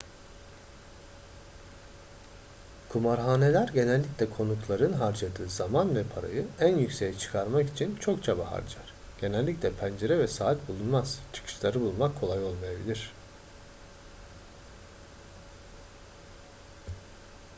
kumarhaneler 2.89 3.67
genellikle 3.71 4.29
konukların 4.29 4.93
harcadığı 4.93 5.49
zaman 5.49 5.95
ve 5.95 6.03
parayı 6.03 6.47
en 6.59 6.77
yükseğe 6.77 7.17
çıkarmak 7.17 7.69
için 7.69 7.95
çok 7.95 8.23
çaba 8.23 8.51
harcar 8.51 8.93
genellikle 9.21 9.71
pencere 9.73 10.19
ve 10.19 10.27
saat 10.27 10.67
bulunmaz 10.67 11.19
çıkışları 11.33 11.81
bulmak 11.81 12.19
kolay 12.19 12.43
olmayabilir 12.43 13.13